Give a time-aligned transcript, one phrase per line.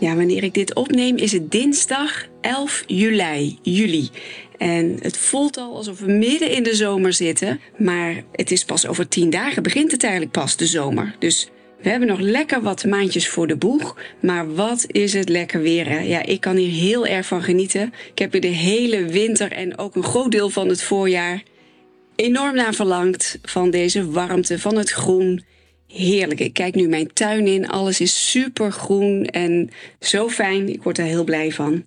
[0.00, 3.58] Ja, wanneer ik dit opneem is het dinsdag 11 juli.
[3.62, 4.08] juli.
[4.58, 7.60] En het voelt al alsof we midden in de zomer zitten.
[7.76, 11.14] Maar het is pas over tien dagen begint het eigenlijk pas, de zomer.
[11.18, 11.48] Dus
[11.82, 13.96] we hebben nog lekker wat maandjes voor de boeg.
[14.20, 16.02] Maar wat is het lekker weer?
[16.02, 17.92] Ja, ik kan hier heel erg van genieten.
[18.12, 21.42] Ik heb hier de hele winter en ook een groot deel van het voorjaar
[22.16, 23.38] enorm naar verlangd.
[23.42, 25.44] Van deze warmte, van het groen
[25.88, 26.40] heerlijk.
[26.40, 27.68] Ik kijk nu mijn tuin in.
[27.68, 30.68] Alles is super groen en zo fijn.
[30.68, 31.86] Ik word er heel blij van.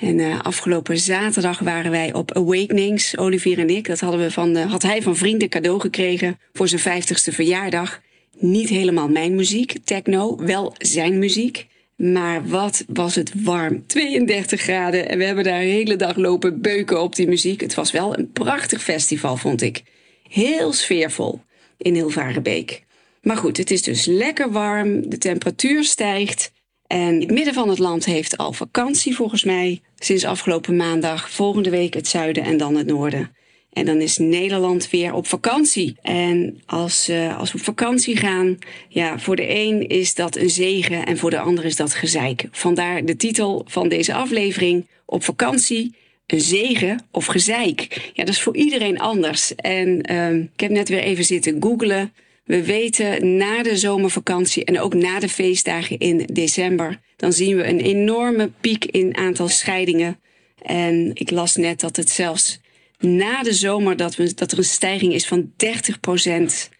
[0.00, 3.86] En uh, afgelopen zaterdag waren wij op Awakenings, Olivier en ik.
[3.86, 8.00] Dat hadden we van, uh, had hij van vrienden cadeau gekregen voor zijn 50ste verjaardag.
[8.38, 11.66] Niet helemaal mijn muziek, techno, wel zijn muziek.
[11.96, 13.86] Maar wat was het warm.
[13.86, 17.60] 32 graden en we hebben daar de hele dag lopen beuken op die muziek.
[17.60, 19.82] Het was wel een prachtig festival, vond ik.
[20.28, 21.40] Heel sfeervol
[21.76, 22.82] in Hilvarenbeek.
[23.22, 26.52] Maar goed, het is dus lekker warm, de temperatuur stijgt.
[26.86, 29.80] En het midden van het land heeft al vakantie volgens mij.
[29.96, 33.36] Sinds afgelopen maandag, volgende week het zuiden en dan het noorden.
[33.72, 35.96] En dan is Nederland weer op vakantie.
[36.02, 41.06] En als, als we op vakantie gaan, ja, voor de een is dat een zegen
[41.06, 42.48] en voor de ander is dat gezeik.
[42.50, 45.94] Vandaar de titel van deze aflevering: Op vakantie,
[46.26, 48.10] een zegen of gezeik.
[48.14, 49.54] Ja, dat is voor iedereen anders.
[49.54, 52.12] En uh, ik heb net weer even zitten googlen.
[52.44, 57.66] We weten na de zomervakantie en ook na de feestdagen in december, dan zien we
[57.66, 60.20] een enorme piek in aantal scheidingen.
[60.62, 62.60] En ik las net dat het zelfs
[62.98, 66.70] na de zomer dat, we, dat er een stijging is van 30 procent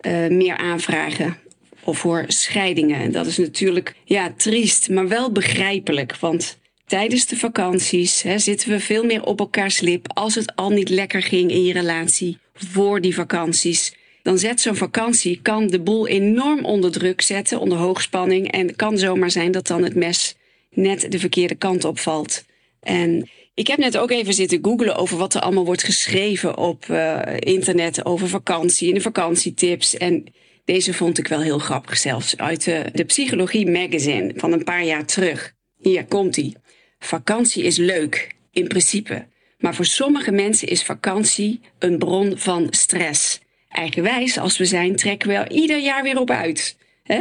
[0.00, 1.36] uh, meer aanvragen
[1.84, 3.00] of voor scheidingen.
[3.00, 6.16] En dat is natuurlijk ja, triest, maar wel begrijpelijk.
[6.16, 10.06] Want tijdens de vakanties hè, zitten we veel meer op elkaars lip.
[10.12, 14.76] Als het al niet lekker ging in je relatie voor die vakanties dan zet zo'n
[14.76, 18.50] vakantie, kan de boel enorm onder druk zetten, onder hoogspanning.
[18.50, 20.36] En het kan zomaar zijn dat dan het mes
[20.70, 22.44] net de verkeerde kant opvalt.
[22.80, 26.86] En ik heb net ook even zitten googlen over wat er allemaal wordt geschreven op
[26.90, 29.96] uh, internet over vakantie en de vakantietips.
[29.96, 30.24] En
[30.64, 34.84] deze vond ik wel heel grappig zelfs, uit de, de Psychologie Magazine van een paar
[34.84, 35.52] jaar terug.
[35.78, 36.56] Hier komt ie.
[36.98, 39.26] Vakantie is leuk, in principe.
[39.58, 43.40] Maar voor sommige mensen is vakantie een bron van stress.
[43.70, 46.76] Eigenwijs als we zijn, trekken we er ieder jaar weer op uit.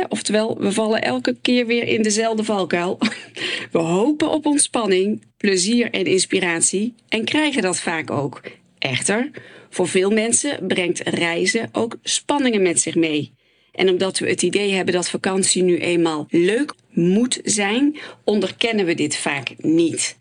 [0.09, 2.97] Oftewel, we vallen elke keer weer in dezelfde valkuil.
[3.71, 8.41] We hopen op ontspanning, plezier en inspiratie en krijgen dat vaak ook.
[8.79, 9.29] Echter,
[9.69, 13.33] voor veel mensen brengt reizen ook spanningen met zich mee.
[13.71, 18.93] En omdat we het idee hebben dat vakantie nu eenmaal leuk moet zijn, onderkennen we
[18.93, 20.19] dit vaak niet.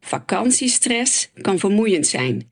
[0.00, 2.51] Vakantiestress kan vermoeiend zijn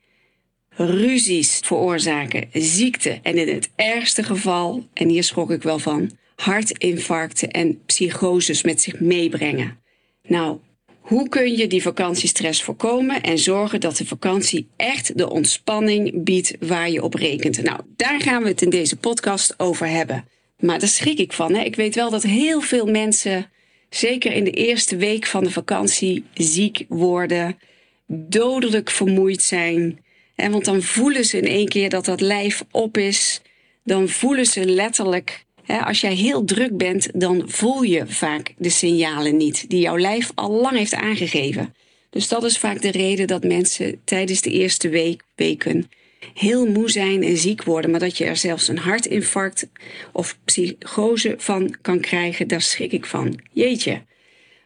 [0.76, 7.50] ruzies veroorzaken, ziekte en in het ergste geval, en hier schrok ik wel van, hartinfarcten
[7.50, 9.78] en psychoses met zich meebrengen.
[10.22, 10.58] Nou,
[11.00, 16.56] hoe kun je die vakantiestress voorkomen en zorgen dat de vakantie echt de ontspanning biedt
[16.60, 17.62] waar je op rekent?
[17.62, 20.24] Nou, daar gaan we het in deze podcast over hebben.
[20.58, 21.54] Maar daar schrik ik van.
[21.54, 21.62] Hè?
[21.62, 23.50] Ik weet wel dat heel veel mensen,
[23.88, 27.58] zeker in de eerste week van de vakantie, ziek worden,
[28.06, 30.04] dodelijk vermoeid zijn
[30.40, 33.40] en want dan voelen ze in één keer dat dat lijf op is.
[33.84, 39.36] Dan voelen ze letterlijk, als jij heel druk bent, dan voel je vaak de signalen
[39.36, 41.74] niet die jouw lijf al lang heeft aangegeven.
[42.10, 45.90] Dus dat is vaak de reden dat mensen tijdens de eerste week, weken
[46.34, 49.68] heel moe zijn en ziek worden, maar dat je er zelfs een hartinfarct
[50.12, 53.40] of psychose van kan krijgen, daar schrik ik van.
[53.52, 54.02] Jeetje.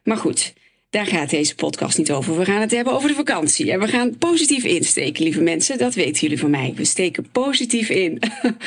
[0.03, 0.55] Maar goed,
[0.94, 2.38] daar gaat deze podcast niet over.
[2.38, 3.73] We gaan het hebben over de vakantie.
[3.73, 5.79] En we gaan positief insteken, lieve mensen.
[5.79, 6.73] Dat weten jullie van mij.
[6.76, 8.19] We steken positief in.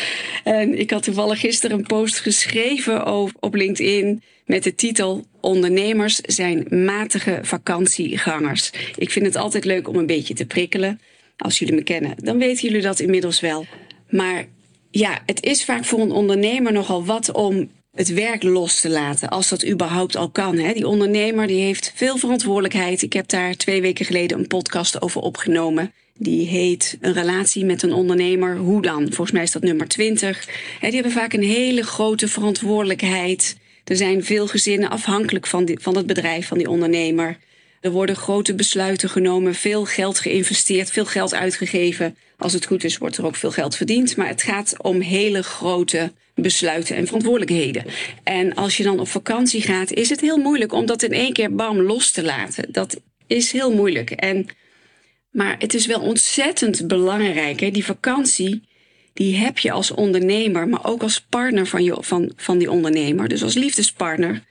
[0.43, 3.05] en ik had toevallig gisteren een post geschreven
[3.39, 8.71] op LinkedIn met de titel Ondernemers zijn matige vakantiegangers.
[8.95, 10.99] Ik vind het altijd leuk om een beetje te prikkelen.
[11.37, 13.65] Als jullie me kennen, dan weten jullie dat inmiddels wel.
[14.09, 14.45] Maar
[14.91, 19.29] ja, het is vaak voor een ondernemer nogal wat om het werk los te laten,
[19.29, 20.57] als dat überhaupt al kan.
[20.57, 20.73] Hè.
[20.73, 23.01] Die ondernemer die heeft veel verantwoordelijkheid.
[23.01, 25.93] Ik heb daar twee weken geleden een podcast over opgenomen.
[26.17, 28.57] Die heet Een relatie met een ondernemer.
[28.57, 29.05] Hoe dan?
[29.05, 30.45] Volgens mij is dat nummer 20.
[30.79, 33.57] die hebben vaak een hele grote verantwoordelijkheid.
[33.83, 37.37] Er zijn veel gezinnen afhankelijk van, van het bedrijf van die ondernemer.
[37.81, 42.17] Er worden grote besluiten genomen, veel geld geïnvesteerd, veel geld uitgegeven.
[42.37, 44.15] Als het goed is, wordt er ook veel geld verdiend.
[44.15, 47.85] Maar het gaat om hele grote besluiten en verantwoordelijkheden.
[48.23, 51.33] En als je dan op vakantie gaat, is het heel moeilijk om dat in één
[51.33, 52.71] keer bam los te laten.
[52.71, 54.11] Dat is heel moeilijk.
[54.11, 54.47] En,
[55.31, 57.59] maar het is wel ontzettend belangrijk.
[57.59, 57.71] Hè?
[57.71, 58.61] Die vakantie,
[59.13, 63.27] die heb je als ondernemer, maar ook als partner van, je, van, van die ondernemer.
[63.27, 64.43] Dus als liefdespartner.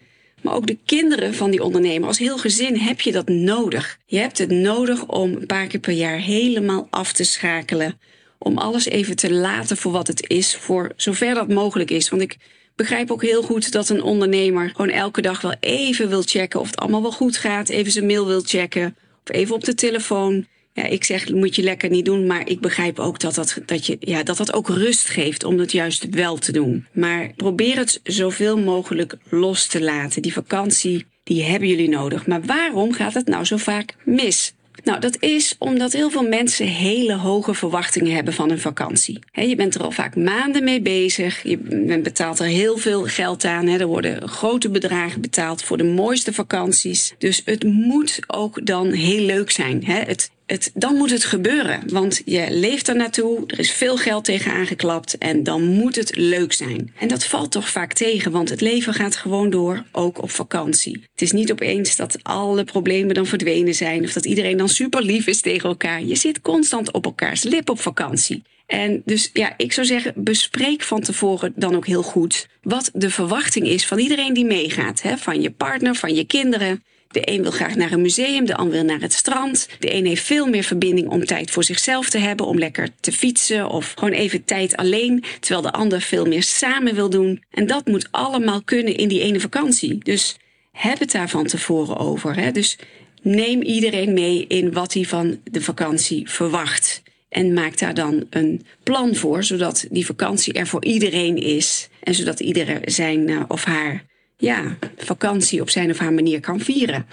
[0.47, 2.09] Maar ook de kinderen van die ondernemer.
[2.09, 3.99] Als heel gezin heb je dat nodig.
[4.07, 7.99] Je hebt het nodig om een paar keer per jaar helemaal af te schakelen.
[8.39, 12.09] Om alles even te laten voor wat het is, voor zover dat mogelijk is.
[12.09, 12.37] Want ik
[12.77, 16.67] begrijp ook heel goed dat een ondernemer gewoon elke dag wel even wil checken of
[16.67, 17.69] het allemaal wel goed gaat.
[17.69, 18.97] Even zijn mail wil checken.
[19.25, 20.47] Of even op de telefoon.
[20.77, 22.27] Ja, ik zeg, moet je lekker niet doen.
[22.27, 25.59] Maar ik begrijp ook dat dat, dat, je, ja, dat dat ook rust geeft om
[25.59, 26.87] het juist wel te doen.
[26.93, 30.23] Maar probeer het zoveel mogelijk los te laten.
[30.23, 32.27] Die vakantie, die hebben jullie nodig.
[32.27, 34.55] Maar waarom gaat het nou zo vaak mis?
[34.85, 39.19] Nou, dat is omdat heel veel mensen hele hoge verwachtingen hebben van een vakantie.
[39.33, 41.43] je bent er al vaak maanden mee bezig.
[41.43, 41.59] Je
[42.03, 43.69] betaalt er heel veel geld aan.
[43.69, 47.15] Er worden grote bedragen betaald voor de mooiste vakanties.
[47.19, 49.85] Dus het moet ook dan heel leuk zijn.
[49.85, 51.83] Het het, dan moet het gebeuren.
[51.87, 56.17] Want je leeft er naartoe, er is veel geld tegen aangeklapt en dan moet het
[56.17, 56.93] leuk zijn.
[56.99, 61.05] En dat valt toch vaak tegen, want het leven gaat gewoon door, ook op vakantie.
[61.13, 65.03] Het is niet opeens dat alle problemen dan verdwenen zijn of dat iedereen dan super
[65.03, 66.03] lief is tegen elkaar.
[66.03, 68.43] Je zit constant op elkaars lip op vakantie.
[68.67, 73.11] En dus ja, ik zou zeggen, bespreek van tevoren dan ook heel goed wat de
[73.11, 75.03] verwachting is van iedereen die meegaat.
[75.03, 75.17] Hè?
[75.17, 76.83] Van je partner, van je kinderen.
[77.11, 79.69] De een wil graag naar een museum, de ander wil naar het strand.
[79.79, 83.13] De een heeft veel meer verbinding om tijd voor zichzelf te hebben, om lekker te
[83.13, 87.43] fietsen of gewoon even tijd alleen, terwijl de ander veel meer samen wil doen.
[87.51, 89.99] En dat moet allemaal kunnen in die ene vakantie.
[89.99, 90.37] Dus
[90.73, 92.37] heb het daar van tevoren over.
[92.37, 92.51] Hè?
[92.51, 92.79] Dus
[93.23, 97.03] neem iedereen mee in wat hij van de vakantie verwacht.
[97.29, 101.89] En maak daar dan een plan voor, zodat die vakantie er voor iedereen is.
[102.03, 104.05] En zodat iedereen zijn eh, of haar
[104.37, 107.07] ja, vakantie op zijn of haar manier kan vieren.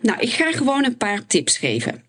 [0.00, 2.02] Nou, ik ga gewoon een paar tips geven.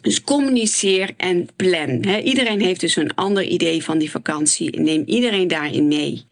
[0.00, 2.04] Dus communiceer en plan.
[2.04, 4.80] iedereen heeft dus een ander idee van die vakantie.
[4.80, 6.26] Neem iedereen daarin mee.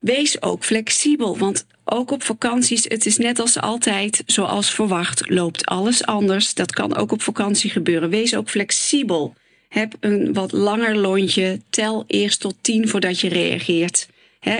[0.00, 5.66] Wees ook flexibel, want ook op vakanties, het is net als altijd, zoals verwacht, loopt
[5.66, 6.54] alles anders.
[6.54, 8.10] Dat kan ook op vakantie gebeuren.
[8.10, 9.34] Wees ook flexibel.
[9.68, 11.60] Heb een wat langer lontje.
[11.70, 14.08] Tel eerst tot tien voordat je reageert.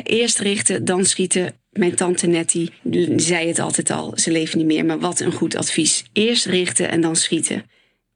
[0.03, 2.71] eerst richten, dan schieten mijn tante Nettie
[3.17, 6.05] zei het altijd al, ze leeft niet meer, maar wat een goed advies.
[6.13, 7.65] Eerst richten en dan schieten.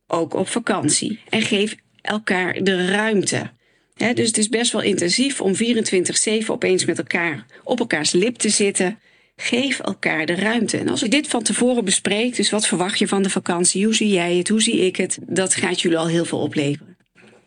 [0.07, 1.21] Ook op vakantie.
[1.29, 3.51] En geef elkaar de ruimte.
[3.97, 8.49] dus het is best wel intensief om 24-7 opeens met elkaar op elkaars lip te
[8.49, 8.99] zitten.
[9.37, 10.79] Geef elkaar de ruimte.
[10.79, 13.85] En als je dit van tevoren bespreekt, dus wat verwacht je van de vakantie?
[13.85, 14.49] Hoe zie jij het?
[14.49, 15.19] Hoe zie ik het?
[15.23, 16.94] Dat gaat jullie al heel veel opleveren.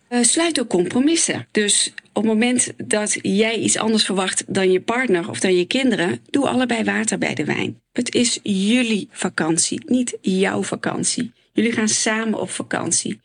[0.10, 1.48] Uh, sluit ook compromissen.
[1.52, 5.66] Dus op het moment dat jij iets anders verwacht dan je partner of dan je
[5.66, 7.82] kinderen, doe allebei water bij de wijn.
[7.92, 11.32] Het is jullie vakantie, niet jouw vakantie.
[11.54, 13.20] Jullie gaan samen op vakantie.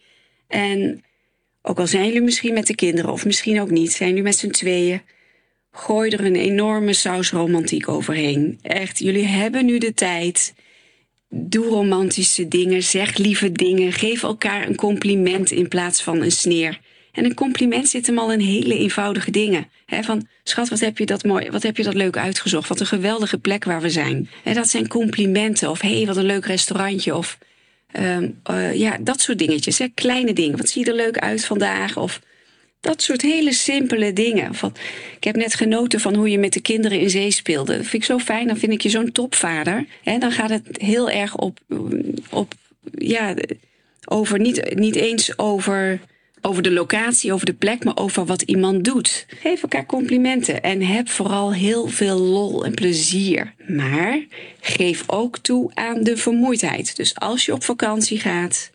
[0.48, 1.04] En
[1.62, 4.36] ook al zijn jullie misschien met de kinderen of misschien ook niet, zijn jullie met
[4.36, 5.02] z'n tweeën,
[5.72, 8.58] gooi er een enorme saus romantiek overheen.
[8.62, 10.54] Echt, jullie hebben nu de tijd.
[11.34, 16.80] Doe romantische dingen, zeg lieve dingen, geef elkaar een compliment in plaats van een sneer.
[17.12, 19.68] En een compliment zit hem al in hele eenvoudige dingen.
[19.86, 22.68] van, schat, wat heb je dat mooi, wat heb je dat leuk uitgezocht?
[22.68, 24.28] Wat een geweldige plek waar we zijn.
[24.44, 25.70] En dat zijn complimenten.
[25.70, 27.16] Of hé, hey, wat een leuk restaurantje.
[27.16, 27.38] Of
[28.00, 28.18] uh,
[28.50, 29.80] uh, ja, dat soort dingetjes.
[29.94, 30.56] Kleine dingen.
[30.56, 31.96] Wat zie je er leuk uit vandaag?
[31.96, 32.20] Of
[32.82, 34.50] dat soort hele simpele dingen.
[35.16, 37.76] Ik heb net genoten van hoe je met de kinderen in zee speelde.
[37.76, 38.46] Dat vind ik zo fijn.
[38.46, 39.86] Dan vind ik je zo'n topvader.
[40.04, 41.58] En dan gaat het heel erg op,
[42.30, 42.54] op
[42.98, 43.34] ja,
[44.04, 46.00] over niet, niet eens over
[46.44, 49.26] over de locatie, over de plek, maar over wat iemand doet.
[49.28, 53.54] Geef elkaar complimenten en heb vooral heel veel lol en plezier.
[53.66, 54.24] Maar
[54.60, 56.96] geef ook toe aan de vermoeidheid.
[56.96, 58.70] Dus als je op vakantie gaat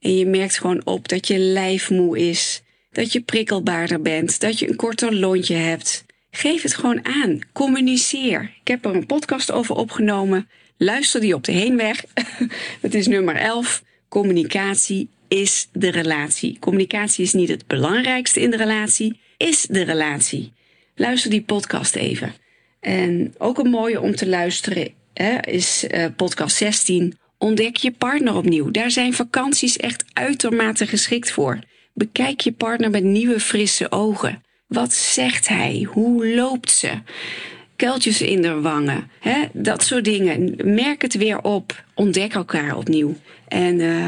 [0.00, 2.62] en je merkt gewoon op dat je lijf moe is,
[2.92, 7.38] dat je prikkelbaarder bent, dat je een korter lontje hebt, geef het gewoon aan.
[7.52, 8.52] Communiceer.
[8.60, 10.48] Ik heb er een podcast over opgenomen.
[10.76, 12.04] Luister die op de heenweg.
[12.80, 13.82] Het is nummer 11.
[14.08, 16.56] Communicatie is de relatie.
[16.60, 20.52] Communicatie is niet het belangrijkste in de relatie, is de relatie.
[20.94, 22.34] Luister die podcast even.
[22.80, 27.18] En ook een mooie om te luisteren hè, is uh, podcast 16.
[27.38, 28.70] Ontdek je partner opnieuw.
[28.70, 31.58] Daar zijn vakanties echt uitermate geschikt voor.
[31.94, 34.42] Bekijk je partner met nieuwe frisse ogen.
[34.66, 35.86] Wat zegt hij?
[35.90, 36.90] Hoe loopt ze?
[37.82, 39.10] kuiltjes in de wangen.
[39.20, 39.44] Hè?
[39.52, 40.54] Dat soort dingen.
[40.74, 41.84] Merk het weer op.
[41.94, 43.16] Ontdek elkaar opnieuw.
[43.48, 44.06] En uh,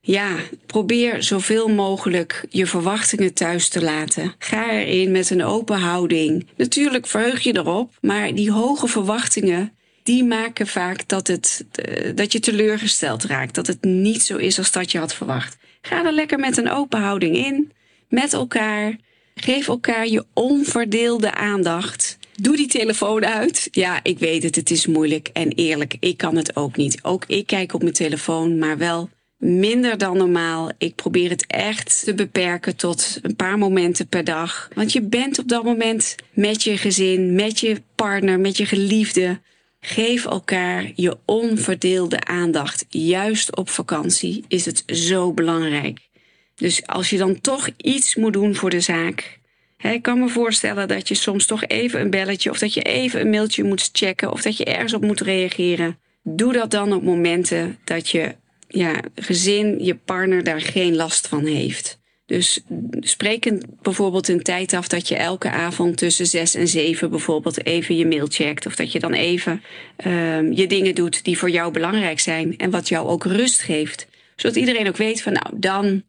[0.00, 4.34] ja, probeer zoveel mogelijk je verwachtingen thuis te laten.
[4.38, 6.46] Ga erin met een open houding.
[6.56, 12.32] Natuurlijk verheug je erop, maar die hoge verwachtingen die maken vaak dat, het, uh, dat
[12.32, 13.54] je teleurgesteld raakt.
[13.54, 15.56] Dat het niet zo is als dat je had verwacht.
[15.82, 17.72] Ga er lekker met een open houding in,
[18.08, 18.96] met elkaar.
[19.34, 22.18] Geef elkaar je onverdeelde aandacht.
[22.40, 23.68] Doe die telefoon uit.
[23.70, 25.96] Ja, ik weet het, het is moeilijk en eerlijk.
[26.00, 27.04] Ik kan het ook niet.
[27.04, 29.08] Ook ik kijk op mijn telefoon, maar wel
[29.38, 30.70] minder dan normaal.
[30.78, 34.68] Ik probeer het echt te beperken tot een paar momenten per dag.
[34.74, 39.40] Want je bent op dat moment met je gezin, met je partner, met je geliefde.
[39.80, 42.86] Geef elkaar je onverdeelde aandacht.
[42.88, 46.08] Juist op vakantie is het zo belangrijk.
[46.54, 49.38] Dus als je dan toch iets moet doen voor de zaak.
[49.76, 52.82] Hè, ik kan me voorstellen dat je soms toch even een belletje of dat je
[52.82, 55.98] even een mailtje moet checken of dat je ergens op moet reageren.
[56.22, 58.34] Doe dat dan op momenten dat je
[58.68, 61.98] ja, gezin, je partner daar geen last van heeft.
[62.28, 62.60] Dus
[63.00, 67.96] spreek bijvoorbeeld een tijd af dat je elke avond tussen zes en zeven bijvoorbeeld even
[67.96, 68.66] je mail checkt.
[68.66, 69.62] Of dat je dan even
[70.06, 74.06] um, je dingen doet die voor jou belangrijk zijn en wat jou ook rust geeft.
[74.36, 76.02] Zodat iedereen ook weet van nou, dan,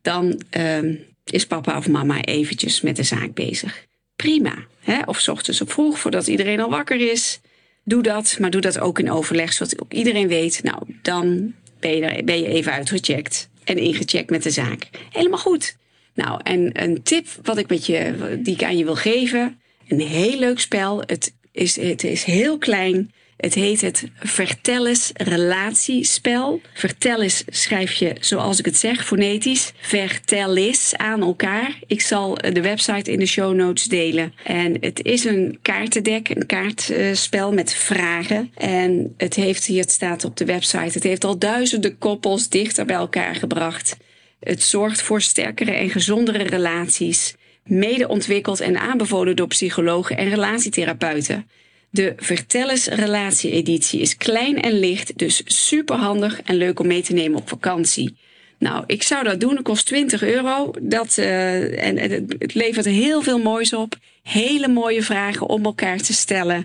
[0.00, 3.86] dan um, is papa of mama eventjes met de zaak bezig.
[4.16, 4.54] Prima.
[4.80, 5.00] Hè?
[5.04, 7.40] Of ochtends op vroeg, voordat iedereen al wakker is.
[7.84, 11.96] Doe dat, maar doe dat ook in overleg, zodat ook iedereen weet, nou, dan ben
[11.96, 14.88] je, ben je even uitgecheckt en ingecheckt met de zaak.
[15.10, 15.76] Helemaal goed.
[16.14, 19.60] Nou, en een tip wat ik met je, die ik aan je wil geven.
[19.88, 21.02] Een heel leuk spel.
[21.06, 23.12] Het is, het is heel klein.
[23.42, 26.60] Het heet het Vertelles relatiespel.
[26.74, 29.72] Vertelles schrijf je zoals ik het zeg, fonetisch.
[29.80, 31.78] Vertellis aan elkaar.
[31.86, 34.32] Ik zal de website in de show notes delen.
[34.44, 38.50] En het is een kaartendek, een kaartspel met vragen.
[38.54, 42.84] En het heeft, hier het staat op de website, het heeft al duizenden koppels dichter
[42.84, 43.96] bij elkaar gebracht.
[44.40, 47.34] Het zorgt voor sterkere en gezondere relaties.
[47.64, 51.46] Mede ontwikkeld en aanbevolen door psychologen en relatietherapeuten.
[51.94, 57.12] De Vertellers Relatie-editie is klein en licht, dus super handig en leuk om mee te
[57.12, 58.16] nemen op vakantie.
[58.58, 59.54] Nou, ik zou dat doen.
[59.54, 60.70] Het kost 20 euro.
[60.80, 63.96] Dat, uh, en het, het levert heel veel moois op.
[64.22, 66.64] Hele mooie vragen om elkaar te stellen.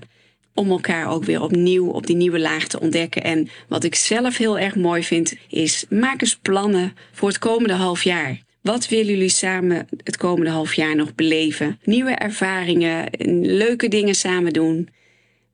[0.53, 3.23] Om elkaar ook weer opnieuw op die nieuwe laag te ontdekken.
[3.23, 7.73] En wat ik zelf heel erg mooi vind, is maak eens plannen voor het komende
[7.73, 8.41] half jaar.
[8.61, 11.79] Wat willen jullie samen het komende half jaar nog beleven?
[11.83, 13.09] Nieuwe ervaringen,
[13.41, 14.89] leuke dingen samen doen.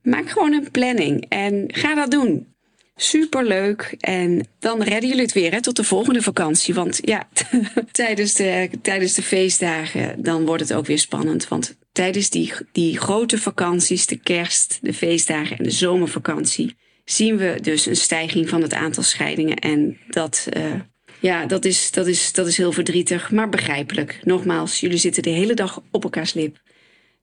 [0.04, 2.54] Maak gewoon een planning en ga dat doen.
[2.96, 3.94] Superleuk.
[3.98, 6.74] En dan redden jullie het weer hè, tot de volgende vakantie.
[6.74, 7.28] Want ja,
[7.92, 11.48] tijdens, de, tijdens de feestdagen dan wordt het ook weer spannend.
[11.48, 17.58] Want tijdens die, die grote vakanties, de kerst, de feestdagen en de zomervakantie, zien we
[17.60, 19.56] dus een stijging van het aantal scheidingen.
[19.56, 20.74] En dat, uh,
[21.20, 24.20] ja, dat, is, dat, is, dat is heel verdrietig, maar begrijpelijk.
[24.22, 26.62] Nogmaals, jullie zitten de hele dag op elkaars lip.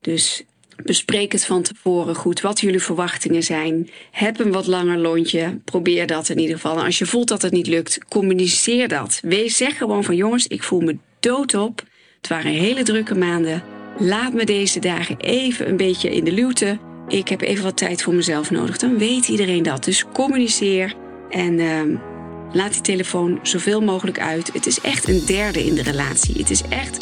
[0.01, 0.43] Dus
[0.83, 3.89] Bespreek het van tevoren goed, wat jullie verwachtingen zijn.
[4.11, 5.59] Heb een wat langer lontje.
[5.65, 6.83] Probeer dat in ieder geval.
[6.83, 9.19] Als je voelt dat het niet lukt, communiceer dat.
[9.23, 11.83] Wees, zeg gewoon van jongens, ik voel me doodop.
[12.17, 13.63] Het waren hele drukke maanden.
[13.97, 16.77] Laat me deze dagen even een beetje in de luwte.
[17.07, 18.77] Ik heb even wat tijd voor mezelf nodig.
[18.77, 19.83] Dan weet iedereen dat.
[19.83, 20.93] Dus communiceer
[21.29, 21.81] en uh,
[22.51, 24.53] laat die telefoon zoveel mogelijk uit.
[24.53, 26.37] Het is echt een derde in de relatie.
[26.37, 26.97] Het is echt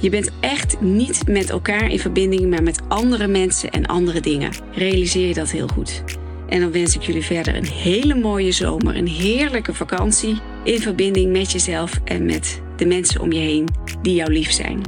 [0.00, 4.50] je bent echt niet met elkaar in verbinding, maar met andere mensen en andere dingen.
[4.72, 6.02] Realiseer je dat heel goed.
[6.48, 11.32] En dan wens ik jullie verder een hele mooie zomer, een heerlijke vakantie in verbinding
[11.32, 13.68] met jezelf en met de mensen om je heen
[14.02, 14.80] die jou lief zijn.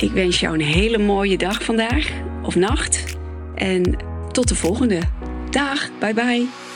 [0.00, 2.10] Ik wens jou een hele mooie dag vandaag
[2.42, 3.16] of nacht
[3.54, 3.96] en
[4.32, 5.00] tot de volgende.
[5.50, 6.67] Dag, bye bye.